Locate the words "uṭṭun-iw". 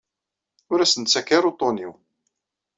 1.49-1.93